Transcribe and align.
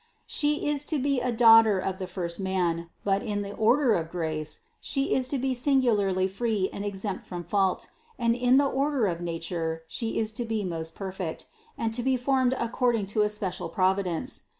195. 0.27 0.29
"She 0.35 0.67
is 0.73 0.83
to 0.85 0.97
be 0.97 1.19
a 1.19 1.31
daughter 1.31 1.77
of 1.77 1.99
the 1.99 2.07
first 2.07 2.39
man; 2.39 2.89
but 3.03 3.21
in 3.21 3.43
the 3.43 3.53
order 3.53 3.93
of 3.93 4.09
grace 4.09 4.61
She 4.79 5.13
is 5.13 5.27
to 5.27 5.37
be 5.37 5.53
singularly 5.53 6.27
free 6.27 6.71
and 6.73 6.83
exempt 6.83 7.27
from 7.27 7.43
fault; 7.43 7.87
and 8.17 8.33
in 8.33 8.57
the 8.57 8.65
order 8.65 9.05
of 9.05 9.21
nature 9.21 9.83
She 9.87 10.17
is 10.17 10.31
to 10.31 10.43
be 10.43 10.63
most 10.65 10.95
perfect, 10.95 11.45
and 11.77 11.93
to 11.93 12.01
be 12.01 12.17
formed 12.17 12.53
according 12.57 13.05
to 13.13 13.21
a 13.21 13.29
special 13.29 13.69
providence. 13.69 14.41